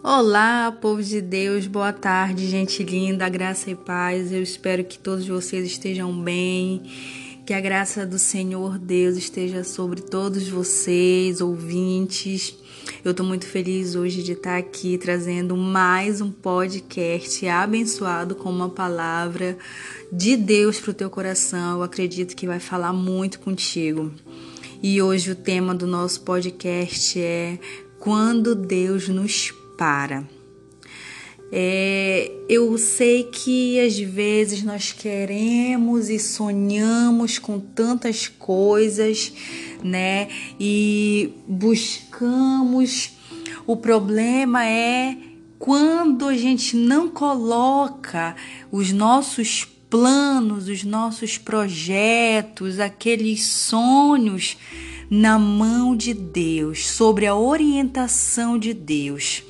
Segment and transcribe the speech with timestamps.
[0.00, 4.30] Olá, povo de Deus, boa tarde, gente linda, graça e paz.
[4.32, 6.84] Eu espero que todos vocês estejam bem,
[7.44, 12.56] que a graça do Senhor Deus esteja sobre todos vocês, ouvintes.
[13.04, 18.68] Eu estou muito feliz hoje de estar aqui trazendo mais um podcast abençoado com uma
[18.68, 19.58] palavra
[20.12, 21.78] de Deus para o teu coração.
[21.78, 24.12] Eu acredito que vai falar muito contigo.
[24.80, 27.58] E hoje o tema do nosso podcast é
[27.98, 30.28] Quando Deus nos para.
[31.50, 39.32] É, eu sei que às vezes nós queremos e sonhamos com tantas coisas,
[39.82, 40.28] né?
[40.60, 43.12] E buscamos.
[43.66, 45.16] O problema é
[45.58, 48.36] quando a gente não coloca
[48.70, 54.56] os nossos planos, os nossos projetos, aqueles sonhos
[55.10, 59.42] na mão de Deus, sobre a orientação de Deus.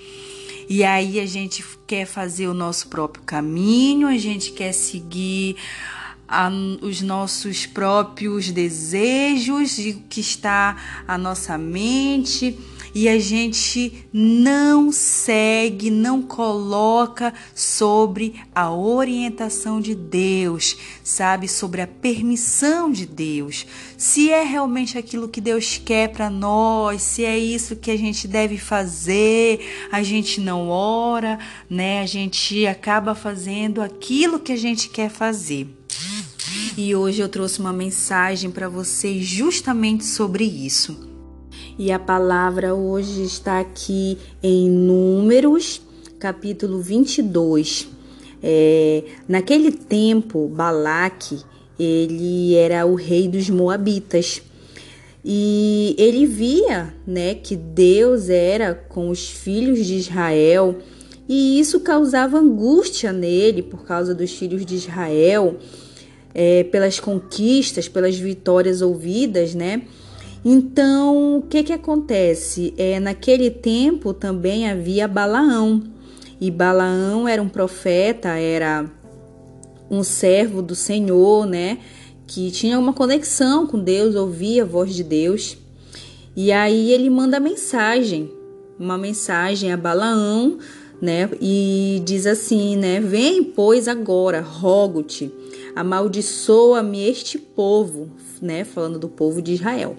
[0.69, 5.57] E aí a gente quer fazer o nosso próprio caminho, a gente quer seguir
[6.29, 6.51] a,
[6.83, 10.77] os nossos próprios desejos, de que está
[11.07, 12.59] a nossa mente
[12.95, 21.49] e a gente não segue, não coloca sobre a orientação de Deus, sabe?
[21.49, 23.67] Sobre a permissão de Deus.
[23.97, 28.27] Se é realmente aquilo que Deus quer para nós, se é isso que a gente
[28.27, 29.61] deve fazer,
[29.93, 32.01] a gente não ora, né?
[32.01, 35.78] A gente acaba fazendo aquilo que a gente quer fazer.
[36.77, 41.09] E hoje eu trouxe uma mensagem para vocês justamente sobre isso.
[41.79, 45.81] E a palavra hoje está aqui em Números,
[46.19, 47.89] capítulo 22.
[48.43, 51.41] É, naquele tempo, Balaque,
[51.79, 54.43] ele era o rei dos Moabitas.
[55.25, 60.79] E ele via, né, que Deus era com os filhos de Israel,
[61.29, 65.57] e isso causava angústia nele por causa dos filhos de Israel,
[66.35, 69.83] é, pelas conquistas, pelas vitórias ouvidas, né?
[70.45, 72.73] Então, o que que acontece?
[72.79, 75.83] É, naquele tempo também havia Balaão.
[76.41, 78.89] E Balaão era um profeta, era
[79.91, 81.79] um servo do Senhor, né?
[82.27, 85.59] Que tinha uma conexão com Deus, ouvia a voz de Deus.
[86.37, 88.31] E aí ele manda mensagem,
[88.79, 90.59] uma mensagem a Balaão,
[91.01, 91.29] né?
[91.41, 93.01] E diz assim, né?
[93.01, 95.33] Vem, pois, agora, rogo-te,
[95.75, 98.11] amaldiçoa-me este povo,
[98.41, 98.65] né?
[98.65, 99.97] Falando do povo de Israel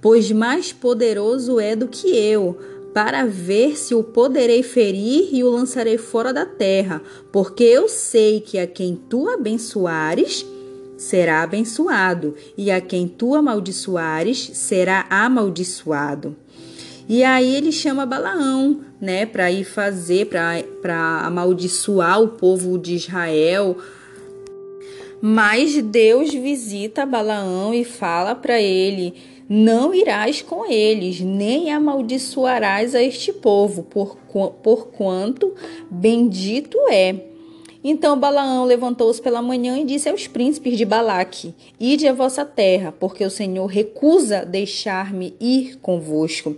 [0.00, 2.58] pois mais poderoso é do que eu,
[2.94, 8.40] para ver se o poderei ferir e o lançarei fora da terra, porque eu sei
[8.40, 10.44] que a quem tu abençoares
[10.96, 16.36] será abençoado, e a quem tu amaldiçoares será amaldiçoado.
[17.12, 23.76] E aí ele chama Balaão, né, para ir fazer, para amaldiçoar o povo de Israel.
[25.20, 29.14] Mas Deus visita Balaão e fala para ele:
[29.48, 34.16] não irás com eles, nem amaldiçoarás a este povo, por,
[34.62, 35.52] por quanto
[35.90, 37.16] bendito é.
[37.82, 42.94] Então Balaão levantou-se pela manhã e disse aos príncipes de Balaque: Ide à vossa terra,
[43.00, 46.56] porque o Senhor recusa deixar-me ir convosco.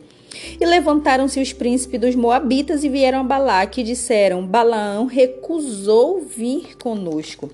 [0.59, 6.77] E levantaram-se os príncipes dos Moabitas e vieram a Balaque e disseram: Balaão recusou vir
[6.79, 7.51] conosco.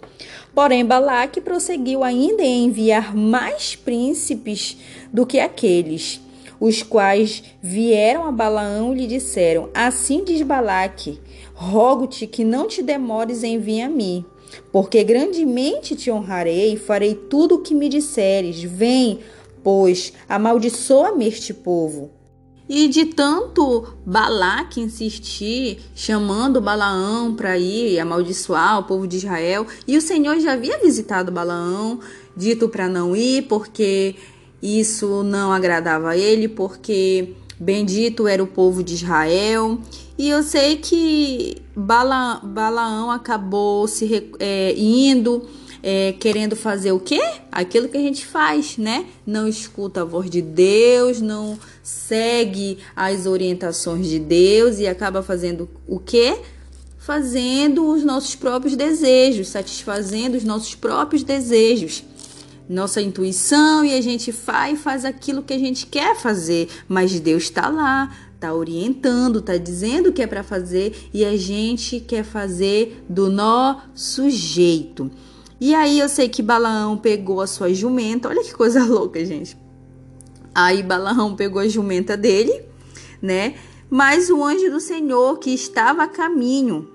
[0.54, 4.76] Porém, Balaque prosseguiu ainda em enviar mais príncipes
[5.12, 6.20] do que aqueles,
[6.60, 11.20] os quais vieram a Balaão e lhe disseram: Assim diz Balaque:
[11.54, 14.24] Rogo-te que não te demores em vir a mim,
[14.70, 18.62] porque grandemente te honrarei e farei tudo o que me disseres.
[18.62, 19.18] Vem,
[19.64, 22.17] pois, amaldiçoa-me este povo.
[22.68, 29.96] E de tanto Balaque insistir, chamando Balaão para ir amaldiçoar o povo de Israel, e
[29.96, 31.98] o Senhor já havia visitado Balaão,
[32.36, 34.14] dito para não ir, porque
[34.62, 39.78] isso não agradava a ele, porque bendito era o povo de Israel.
[40.18, 45.46] E eu sei que Bala, Balaão acabou se é, indo
[45.82, 47.20] é, querendo fazer o quê?
[47.50, 49.06] Aquilo que a gente faz, né?
[49.26, 55.68] Não escuta a voz de Deus, não segue as orientações de Deus e acaba fazendo
[55.86, 56.38] o quê?
[56.98, 62.04] Fazendo os nossos próprios desejos, satisfazendo os nossos próprios desejos
[62.68, 67.44] nossa intuição e a gente faz faz aquilo que a gente quer fazer, mas Deus
[67.44, 72.22] está lá, está orientando, está dizendo o que é para fazer e a gente quer
[72.22, 75.10] fazer do nosso jeito.
[75.60, 79.56] E aí eu sei que Balaão pegou a sua jumenta, olha que coisa louca, gente.
[80.54, 82.62] Aí Balaão pegou a jumenta dele,
[83.20, 83.54] né?
[83.90, 86.88] Mas o anjo do Senhor, que estava a caminho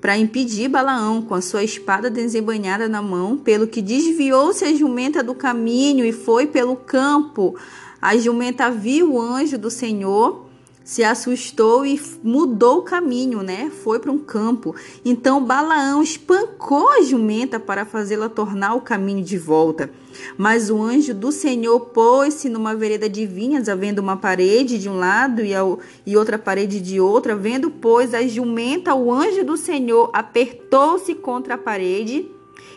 [0.00, 5.22] para impedir Balaão, com a sua espada desembanhada na mão, pelo que desviou-se a jumenta
[5.22, 7.54] do caminho e foi pelo campo.
[8.00, 10.51] A jumenta viu o anjo do Senhor
[10.84, 13.70] se assustou e mudou o caminho, né?
[13.82, 14.74] Foi para um campo.
[15.04, 19.90] Então Balaão espancou a jumenta para fazê-la tornar o caminho de volta.
[20.36, 24.98] Mas o anjo do Senhor pôs-se numa vereda de vinhas, havendo uma parede de um
[24.98, 27.34] lado e, ao, e outra parede de outra.
[27.34, 32.30] Vendo, pois, a jumenta, o anjo do Senhor apertou-se contra a parede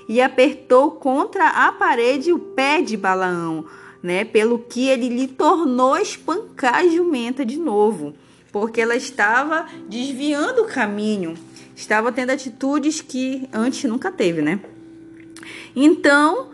[0.07, 3.65] e apertou contra a parede o pé de Balaão
[4.05, 4.23] né?
[4.23, 8.13] Pelo que ele lhe tornou espancar a jumenta de novo,
[8.51, 11.33] porque ela estava desviando o caminho,
[11.75, 14.59] estava tendo atitudes que antes nunca teve, né?
[15.75, 16.49] Então,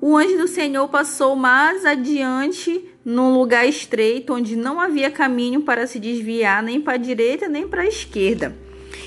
[0.00, 5.86] o anjo do Senhor passou mais adiante num lugar estreito onde não havia caminho para
[5.86, 8.56] se desviar nem para a direita nem para a esquerda.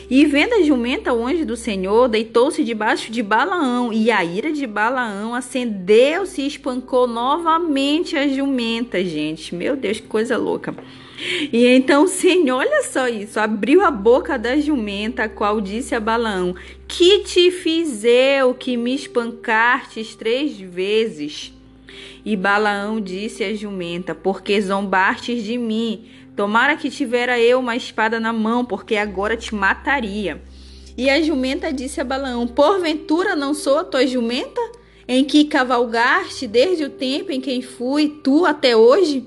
[0.10, 4.52] E vendo a jumenta, o anjo do Senhor deitou-se debaixo de Balaão, e a ira
[4.52, 9.56] de Balaão acendeu-se e espancou novamente a jumenta, gente.
[9.56, 10.76] Meu Deus, que coisa louca.
[11.52, 15.96] E então o Senhor, olha só isso, abriu a boca da jumenta, a qual disse
[15.96, 16.54] a Balaão:
[16.88, 21.54] Que te fiz eu que me espancastes três vezes?
[22.26, 26.06] E Balaão disse à jumenta: Porque zombastes de mim
[26.36, 30.42] Tomara que tivera eu uma espada na mão, porque agora te mataria.
[30.98, 34.60] E a jumenta disse a Balaão: Porventura não sou a tua jumenta,
[35.08, 39.24] em que cavalgaste desde o tempo em que fui tu até hoje?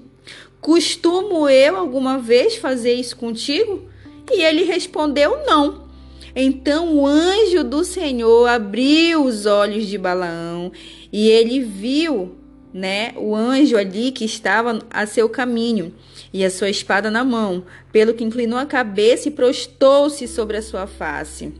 [0.60, 3.88] Costumo eu alguma vez fazer isso contigo?
[4.30, 5.88] E ele respondeu: Não.
[6.36, 10.70] Então o anjo do Senhor abriu os olhos de Balaão
[11.10, 12.36] e ele viu,
[12.72, 15.94] né, o anjo ali que estava a seu caminho
[16.32, 20.62] e a sua espada na mão, pelo que inclinou a cabeça e prostou-se sobre a
[20.62, 21.52] sua face.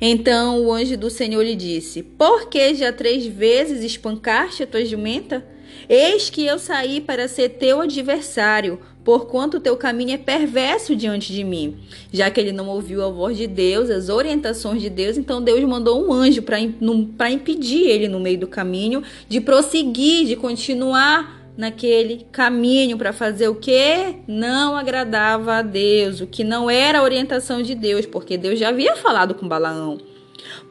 [0.00, 4.84] Então o anjo do Senhor lhe disse: Por que já três vezes espancaste a tua
[4.84, 5.44] jumenta?
[5.88, 11.32] Eis que eu saí para ser teu adversário, porquanto o teu caminho é perverso diante
[11.32, 11.78] de mim.
[12.12, 15.62] Já que ele não ouviu a voz de Deus, as orientações de Deus, então Deus
[15.64, 22.26] mandou um anjo para impedir ele no meio do caminho de prosseguir, de continuar naquele
[22.32, 27.60] caminho para fazer o que não agradava a Deus, o que não era a orientação
[27.60, 29.98] de Deus, porque Deus já havia falado com Balaão.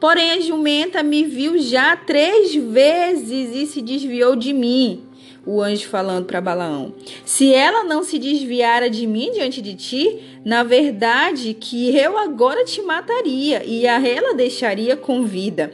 [0.00, 5.04] Porém, a jumenta me viu já três vezes e se desviou de mim.
[5.46, 6.92] O anjo falando para Balaão:
[7.24, 12.64] Se ela não se desviara de mim diante de ti, na verdade que eu agora
[12.64, 15.72] te mataria e a ela deixaria com vida.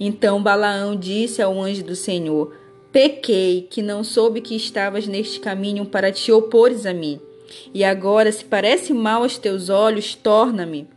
[0.00, 2.65] Então Balaão disse ao anjo do Senhor:
[2.96, 7.20] Pequei, que não soube que estavas neste caminho para te opores a mim.
[7.74, 10.88] E agora, se parece mal aos teus olhos, torna-me.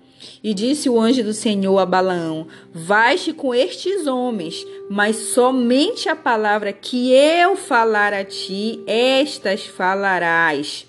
[0.42, 6.16] E disse o anjo do Senhor a Balaão: Vais-te com estes homens, mas somente a
[6.16, 10.88] palavra que eu falar a ti, estas falarás.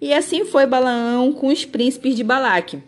[0.00, 2.82] E assim foi Balaão com os príncipes de Balaque.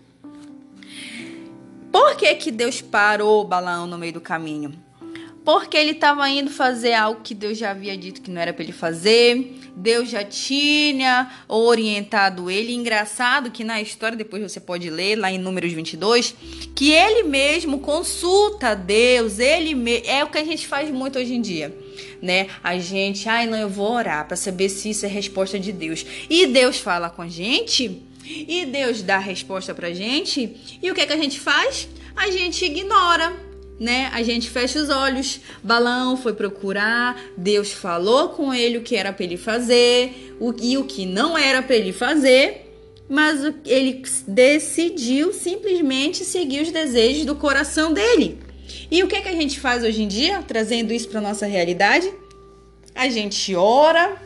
[1.92, 4.83] Por que, que Deus parou Balaão no meio do caminho?
[5.44, 8.62] Porque ele estava indo fazer algo que Deus já havia dito que não era para
[8.62, 9.60] ele fazer.
[9.76, 12.72] Deus já tinha orientado ele.
[12.72, 16.34] Engraçado que na história, depois você pode ler lá em Números 22,
[16.74, 20.02] que ele mesmo consulta Deus, ele me...
[20.06, 21.76] é o que a gente faz muito hoje em dia.
[22.22, 22.48] Né?
[22.62, 26.06] A gente, ai, não, eu vou orar para saber se isso é resposta de Deus.
[26.30, 30.94] E Deus fala com a gente, e Deus dá a resposta pra gente, e o
[30.94, 31.86] que é que a gente faz?
[32.16, 34.10] A gente ignora né?
[34.12, 35.40] A gente fecha os olhos.
[35.62, 40.76] Balão foi procurar, Deus falou com ele o que era para ele fazer, o e
[40.76, 42.72] o que não era para ele fazer,
[43.08, 48.38] mas ele decidiu simplesmente seguir os desejos do coração dele.
[48.90, 52.12] E o que que a gente faz hoje em dia, trazendo isso para nossa realidade?
[52.94, 54.16] A gente ora,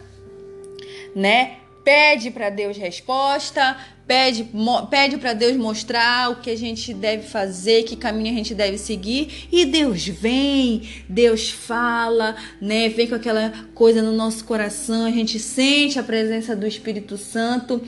[1.14, 1.57] né?
[1.88, 3.74] Pede para Deus resposta,
[4.06, 4.46] pede,
[4.90, 8.76] pede para Deus mostrar o que a gente deve fazer, que caminho a gente deve
[8.76, 12.90] seguir, e Deus vem, Deus fala, né?
[12.90, 17.80] Vem com aquela coisa no nosso coração, a gente sente a presença do Espírito Santo.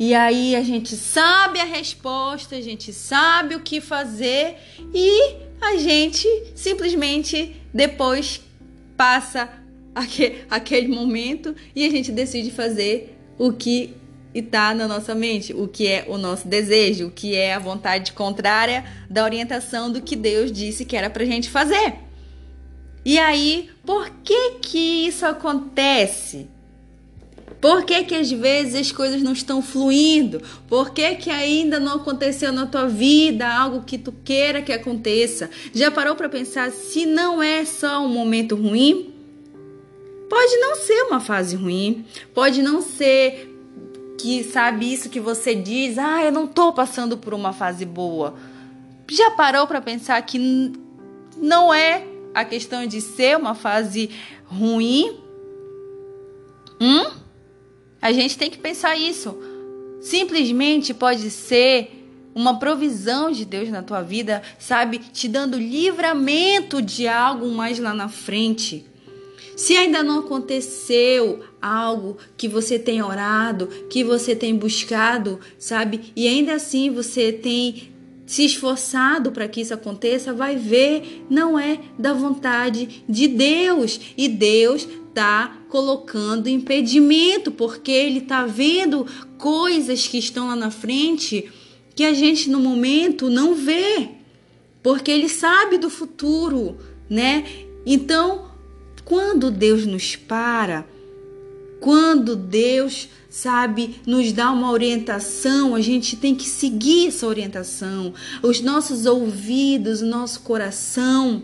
[0.00, 4.56] E aí a gente sabe a resposta, a gente sabe o que fazer
[4.92, 8.40] e a gente simplesmente depois
[8.96, 9.48] passa
[10.50, 13.94] aquele momento e a gente decide fazer o que
[14.34, 17.58] e tá na nossa mente, o que é o nosso desejo, o que é a
[17.60, 21.94] vontade contrária da orientação do que Deus disse que era pra gente fazer.
[23.04, 26.48] E aí, por que que isso acontece?
[27.60, 30.42] Por que, que às vezes as coisas não estão fluindo?
[30.68, 35.48] Por que, que ainda não aconteceu na tua vida algo que tu queira que aconteça?
[35.72, 39.13] Já parou para pensar se não é só um momento ruim?
[40.34, 43.56] Pode não ser uma fase ruim, pode não ser
[44.18, 48.34] que sabe isso que você diz, ah, eu não tô passando por uma fase boa.
[49.08, 50.72] Já parou para pensar que
[51.36, 54.10] não é a questão de ser uma fase
[54.44, 55.20] ruim?
[56.80, 57.12] Hum?
[58.02, 59.38] A gente tem que pensar isso.
[60.00, 64.98] Simplesmente pode ser uma provisão de Deus na tua vida, sabe?
[64.98, 68.92] Te dando livramento de algo mais lá na frente.
[69.56, 76.12] Se ainda não aconteceu algo que você tem orado, que você tem buscado, sabe?
[76.16, 77.94] E ainda assim você tem
[78.26, 84.00] se esforçado para que isso aconteça, vai ver, não é da vontade de Deus.
[84.16, 89.06] E Deus está colocando impedimento, porque Ele está vendo
[89.38, 91.50] coisas que estão lá na frente
[91.94, 94.08] que a gente no momento não vê,
[94.82, 96.76] porque Ele sabe do futuro,
[97.08, 97.44] né?
[97.86, 98.50] Então,
[99.04, 100.86] quando Deus nos para,
[101.80, 108.14] quando Deus, sabe, nos dá uma orientação, a gente tem que seguir essa orientação.
[108.42, 111.42] Os nossos ouvidos, o nosso coração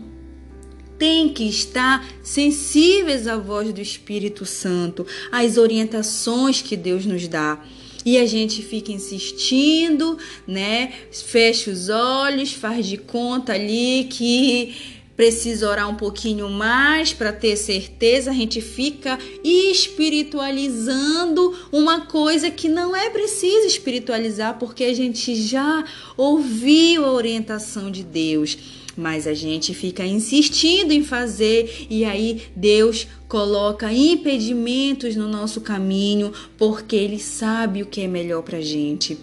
[0.97, 7.59] tem que estar sensíveis à voz do Espírito Santo, às orientações que Deus nos dá.
[8.03, 10.91] E a gente fica insistindo, né?
[11.11, 17.55] Fecha os olhos, faz de conta ali que precisa orar um pouquinho mais para ter
[17.55, 25.35] certeza, a gente fica espiritualizando uma coisa que não é preciso espiritualizar, porque a gente
[25.35, 25.85] já
[26.17, 28.57] ouviu a orientação de Deus.
[28.97, 36.33] Mas a gente fica insistindo em fazer e aí Deus coloca impedimentos no nosso caminho,
[36.57, 39.19] porque Ele sabe o que é melhor para gente.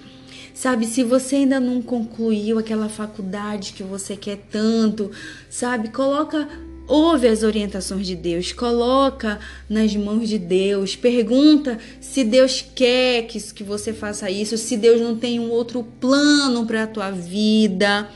[0.59, 5.09] Sabe, se você ainda não concluiu aquela faculdade que você quer tanto,
[5.49, 6.49] sabe, coloca
[6.89, 9.39] ouve as orientações de Deus, coloca
[9.71, 15.01] nas mãos de Deus, pergunta se Deus quer que, que você faça isso, se Deus
[15.01, 18.11] não tem um outro plano para a tua vida,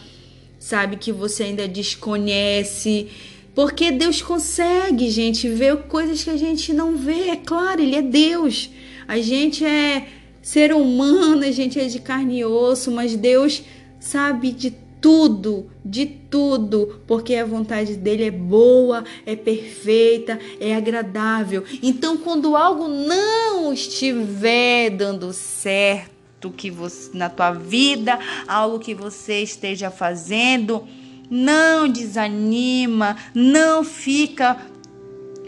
[0.58, 3.06] sabe, que você ainda desconhece.
[3.54, 7.28] Porque Deus consegue, gente, ver coisas que a gente não vê.
[7.28, 8.68] É claro, Ele é Deus.
[9.06, 10.08] A gente é
[10.42, 13.62] ser humano, a gente é de carne e osso, mas Deus
[14.00, 21.64] sabe de tudo, de tudo, porque a vontade dele é boa, é perfeita, é agradável.
[21.82, 29.42] Então, quando algo não estiver dando certo que você, na tua vida, algo que você
[29.42, 30.86] esteja fazendo,
[31.30, 34.56] não desanima, não fica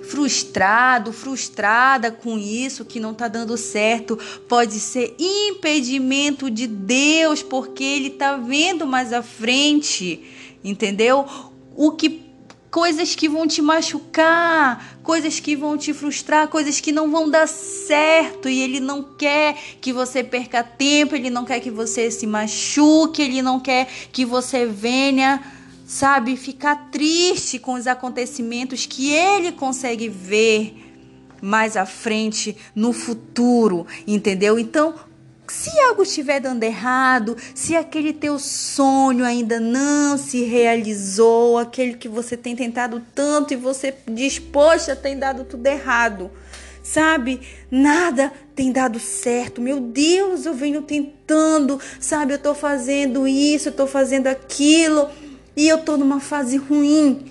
[0.09, 4.19] frustrado, frustrada com isso que não está dando certo,
[4.49, 10.23] pode ser impedimento de Deus, porque Ele está vendo mais à frente,
[10.63, 11.27] entendeu?
[11.77, 12.25] O que
[12.75, 17.47] coisas que vão te machucar, coisas que vão te frustrar, coisas que não vão dar
[17.47, 22.27] certo e ele não quer que você perca tempo, ele não quer que você se
[22.27, 25.41] machuque, ele não quer que você venha
[25.95, 30.75] sabe, ficar triste com os acontecimentos que ele consegue ver
[31.41, 34.59] mais à frente no futuro, entendeu?
[34.59, 34.93] Então,
[35.47, 42.09] se algo estiver dando errado, se aquele teu sonho ainda não se realizou, aquele que
[42.09, 46.29] você tem tentado tanto e você diz, poxa, tem dado tudo errado,
[46.83, 47.41] sabe?
[47.71, 49.61] Nada tem dado certo.
[49.61, 52.33] Meu Deus, eu venho tentando, sabe?
[52.33, 55.09] Eu tô fazendo isso, eu tô fazendo aquilo
[55.57, 57.25] e eu tô numa fase ruim.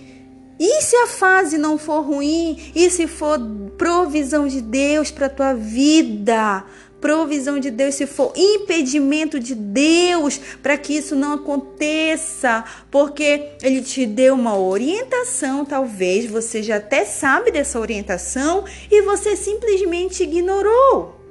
[0.60, 2.58] E se a fase não for ruim?
[2.76, 3.40] E se for
[3.78, 6.64] provisão de Deus para tua vida?
[7.02, 13.82] Provisão de Deus, se for impedimento de Deus para que isso não aconteça, porque Ele
[13.82, 21.23] te deu uma orientação, talvez você já até sabe dessa orientação e você simplesmente ignorou.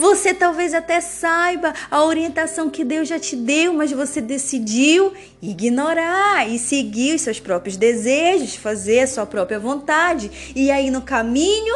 [0.00, 6.48] Você talvez até saiba a orientação que Deus já te deu, mas você decidiu ignorar
[6.48, 10.52] e seguir os seus próprios desejos, fazer a sua própria vontade.
[10.56, 11.74] E aí no caminho,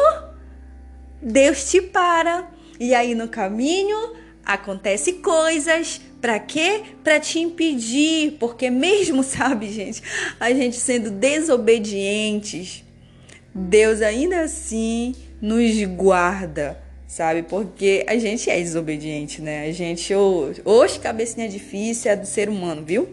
[1.21, 2.49] Deus te para.
[2.79, 6.01] E aí no caminho, acontece coisas.
[6.19, 6.81] Para quê?
[7.03, 10.01] Para te impedir, porque mesmo, sabe, gente,
[10.39, 12.83] a gente sendo desobedientes,
[13.53, 16.84] Deus ainda assim nos guarda
[17.15, 17.43] sabe?
[17.43, 19.67] Porque a gente é desobediente, né?
[19.69, 20.13] A gente,
[20.65, 23.07] hoje, cabecinha difícil é do ser humano, viu?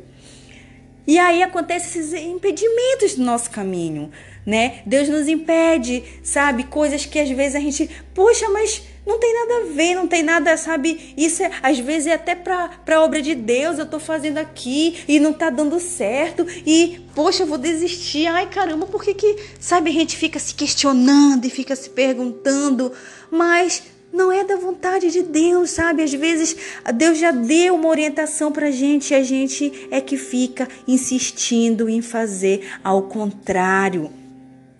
[1.07, 4.11] E aí acontecem esses impedimentos do nosso caminho,
[4.45, 4.83] né?
[4.85, 6.65] Deus nos impede, sabe?
[6.65, 10.23] Coisas que às vezes a gente, poxa, mas não tem nada a ver, não tem
[10.25, 11.15] nada, sabe?
[11.17, 15.05] Isso é, às vezes é até para pra obra de Deus, eu tô fazendo aqui
[15.07, 18.27] e não tá dando certo e, poxa, eu vou desistir.
[18.27, 22.93] Ai, caramba, por que que, sabe, a gente fica se questionando e fica se perguntando,
[23.31, 26.03] mas não é da vontade de Deus, sabe?
[26.03, 26.55] Às vezes
[26.95, 32.03] Deus já deu uma orientação pra gente e a gente é que fica insistindo em
[32.03, 34.11] fazer ao contrário.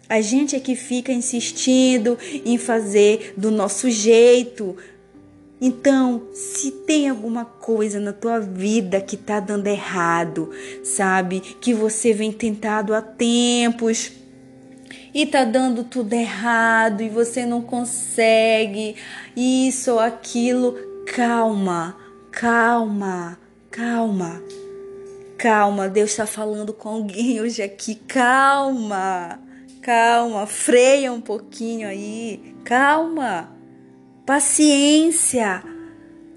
[0.09, 4.77] A gente é que fica insistindo em fazer do nosso jeito.
[5.59, 10.51] Então, se tem alguma coisa na tua vida que tá dando errado,
[10.83, 11.41] sabe?
[11.41, 14.22] Que você vem tentado há tempos
[15.15, 18.97] e tá dando tudo errado e você não consegue
[19.37, 21.97] isso ou aquilo, calma,
[22.31, 23.39] calma,
[23.71, 24.43] calma.
[25.43, 27.97] Calma, Deus está falando com alguém hoje aqui.
[27.97, 29.41] Calma.
[29.81, 32.55] Calma, freia um pouquinho aí.
[32.65, 33.51] Calma.
[34.25, 35.65] Paciência.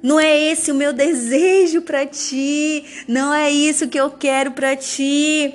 [0.02, 2.84] Não é esse o meu desejo para ti.
[3.08, 5.54] Não é isso que eu quero para ti.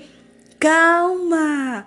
[0.61, 1.87] Calma.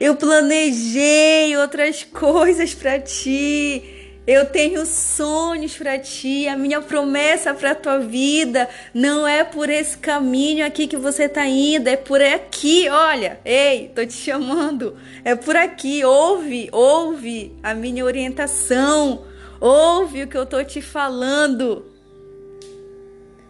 [0.00, 3.84] Eu planejei outras coisas para ti.
[4.26, 9.98] Eu tenho sonhos para ti, a minha promessa para tua vida não é por esse
[9.98, 13.40] caminho aqui que você tá indo, é por aqui, olha.
[13.44, 14.96] Ei, tô te chamando.
[15.24, 19.24] É por aqui, ouve, ouve a minha orientação.
[19.60, 21.84] Ouve o que eu tô te falando.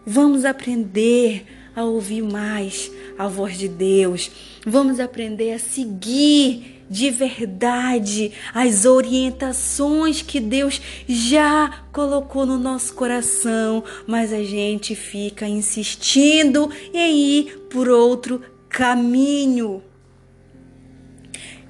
[0.07, 4.31] Vamos aprender a ouvir mais a voz de Deus.
[4.67, 13.85] Vamos aprender a seguir de verdade as orientações que Deus já colocou no nosso coração,
[14.07, 19.83] mas a gente fica insistindo em ir por outro caminho.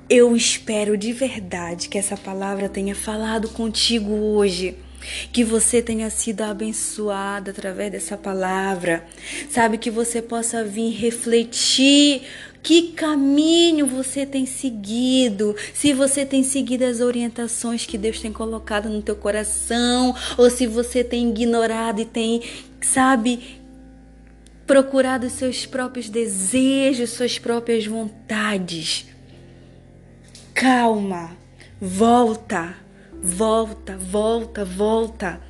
[0.09, 4.77] Eu espero de verdade que essa palavra tenha falado contigo hoje.
[5.33, 9.07] Que você tenha sido abençoada através dessa palavra.
[9.49, 12.23] Sabe, que você possa vir refletir
[12.63, 15.57] que caminho você tem seguido?
[15.73, 20.67] Se você tem seguido as orientações que Deus tem colocado no teu coração, ou se
[20.67, 22.43] você tem ignorado e tem,
[22.83, 23.61] sabe,
[24.67, 29.07] procurado seus próprios desejos, suas próprias vontades.
[30.55, 31.37] Calma,
[31.81, 32.77] volta,
[33.23, 35.41] volta, volta, volta.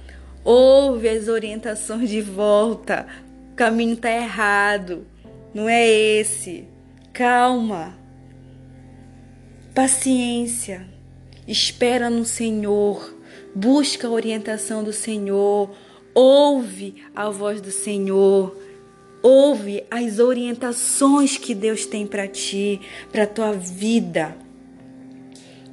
[0.44, 3.06] Ouve as orientações de volta.
[3.52, 5.06] O caminho está errado.
[5.52, 6.66] Não é esse
[7.12, 7.98] calma,
[9.74, 10.86] paciência,
[11.46, 13.14] espera no Senhor,
[13.54, 15.70] busca a orientação do Senhor,
[16.14, 18.56] ouve a voz do Senhor.
[19.22, 22.80] Ouve as orientações que Deus tem para ti,
[23.12, 24.34] para tua vida.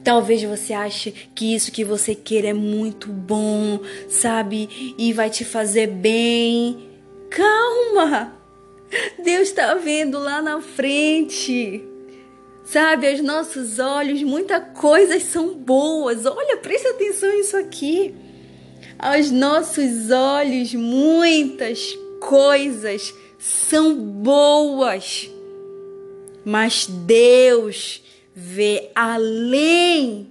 [0.08, 4.96] Talvez você ache que isso que você quer é muito bom, sabe?
[4.98, 6.88] E vai te fazer bem.
[7.30, 8.34] Calma!
[9.22, 11.84] Deus está vendo lá na frente.
[12.64, 16.26] Sabe, aos nossos olhos, muitas coisas são boas.
[16.26, 18.16] Olha, preste atenção nisso aqui.
[18.98, 25.30] Aos nossos olhos, muitas coisas são boas.
[26.46, 28.07] Mas Deus
[28.40, 30.28] vê além,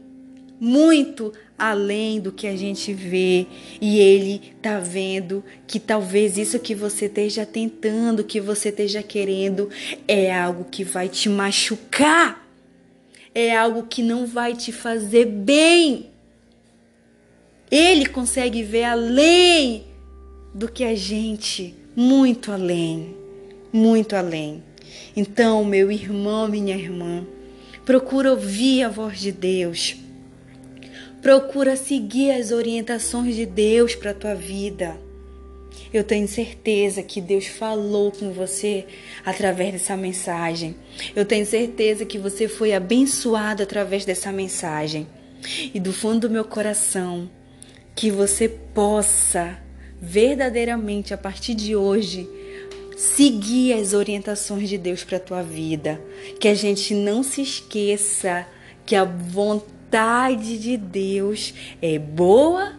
[0.60, 3.48] muito além do que a gente vê
[3.80, 9.68] e ele tá vendo que talvez isso que você esteja tentando, que você esteja querendo
[10.06, 12.46] é algo que vai te machucar.
[13.34, 16.06] É algo que não vai te fazer bem.
[17.68, 19.84] Ele consegue ver além
[20.54, 23.16] do que a gente, muito além,
[23.72, 24.62] muito além.
[25.14, 27.26] Então, meu irmão, minha irmã,
[27.86, 29.96] procura ouvir a voz de Deus
[31.26, 34.96] Procura seguir as orientações de Deus para a tua vida.
[35.92, 38.86] Eu tenho certeza que Deus falou com você
[39.24, 40.76] através dessa mensagem.
[41.16, 45.08] Eu tenho certeza que você foi abençoado através dessa mensagem.
[45.74, 47.28] E do fundo do meu coração,
[47.92, 49.58] que você possa
[50.00, 52.28] verdadeiramente a partir de hoje
[52.96, 56.00] seguir as orientações de Deus para a tua vida.
[56.40, 58.46] Que a gente não se esqueça
[58.86, 62.74] que a vontade de Deus é boa,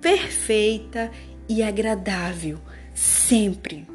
[0.00, 1.10] perfeita
[1.48, 2.58] e agradável,
[2.92, 3.93] sempre.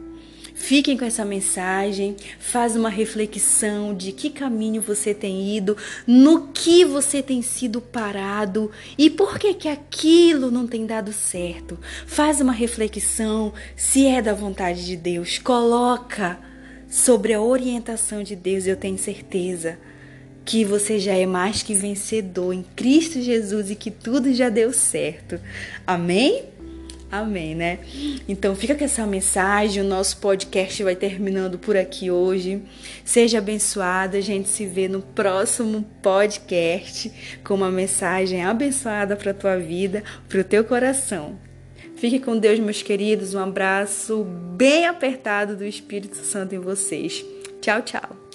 [0.69, 6.85] Fiquem com essa mensagem, faz uma reflexão de que caminho você tem ido, no que
[6.85, 11.75] você tem sido parado e por que que aquilo não tem dado certo.
[12.05, 16.39] Faz uma reflexão, se é da vontade de Deus, coloca
[16.87, 19.79] sobre a orientação de Deus, eu tenho certeza
[20.45, 24.71] que você já é mais que vencedor em Cristo Jesus e que tudo já deu
[24.71, 25.39] certo.
[25.87, 26.58] Amém?
[27.11, 27.79] Amém, né?
[28.27, 29.81] Então fica com essa mensagem.
[29.81, 32.61] O nosso podcast vai terminando por aqui hoje.
[33.03, 34.17] Seja abençoada.
[34.17, 37.11] A gente se vê no próximo podcast
[37.43, 41.39] com uma mensagem abençoada para tua vida, para o teu coração.
[41.95, 43.33] Fique com Deus, meus queridos.
[43.33, 47.25] Um abraço bem apertado do Espírito Santo em vocês.
[47.59, 48.28] Tchau, tchau.